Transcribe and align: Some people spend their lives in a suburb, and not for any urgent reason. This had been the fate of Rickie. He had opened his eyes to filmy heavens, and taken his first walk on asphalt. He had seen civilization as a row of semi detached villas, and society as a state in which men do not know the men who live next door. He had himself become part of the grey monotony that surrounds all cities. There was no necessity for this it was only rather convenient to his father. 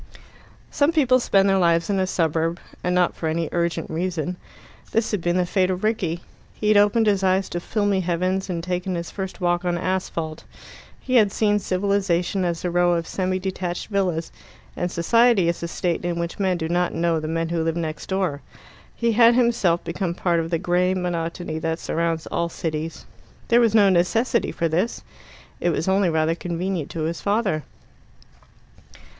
Some 0.71 0.91
people 0.91 1.19
spend 1.19 1.47
their 1.47 1.59
lives 1.59 1.87
in 1.87 1.99
a 1.99 2.07
suburb, 2.07 2.59
and 2.83 2.95
not 2.95 3.15
for 3.15 3.29
any 3.29 3.49
urgent 3.51 3.87
reason. 3.87 4.35
This 4.93 5.11
had 5.11 5.21
been 5.21 5.37
the 5.37 5.45
fate 5.45 5.69
of 5.69 5.83
Rickie. 5.83 6.21
He 6.55 6.69
had 6.69 6.77
opened 6.77 7.05
his 7.05 7.21
eyes 7.23 7.47
to 7.49 7.59
filmy 7.59 7.99
heavens, 7.99 8.49
and 8.49 8.63
taken 8.63 8.95
his 8.95 9.11
first 9.11 9.39
walk 9.39 9.63
on 9.63 9.77
asphalt. 9.77 10.43
He 10.99 11.17
had 11.17 11.31
seen 11.31 11.59
civilization 11.59 12.43
as 12.43 12.65
a 12.65 12.71
row 12.71 12.93
of 12.93 13.05
semi 13.05 13.37
detached 13.37 13.89
villas, 13.89 14.31
and 14.75 14.91
society 14.91 15.47
as 15.49 15.61
a 15.61 15.67
state 15.67 16.03
in 16.03 16.17
which 16.17 16.39
men 16.39 16.57
do 16.57 16.67
not 16.67 16.95
know 16.95 17.19
the 17.19 17.27
men 17.27 17.49
who 17.49 17.61
live 17.61 17.75
next 17.75 18.07
door. 18.07 18.41
He 18.95 19.11
had 19.11 19.35
himself 19.35 19.83
become 19.83 20.15
part 20.15 20.39
of 20.39 20.49
the 20.49 20.57
grey 20.57 20.95
monotony 20.95 21.59
that 21.59 21.77
surrounds 21.77 22.25
all 22.25 22.49
cities. 22.49 23.05
There 23.49 23.61
was 23.61 23.75
no 23.75 23.89
necessity 23.89 24.51
for 24.51 24.67
this 24.67 25.03
it 25.59 25.69
was 25.69 25.87
only 25.87 26.09
rather 26.09 26.33
convenient 26.33 26.89
to 26.89 27.03
his 27.03 27.21
father. 27.21 27.61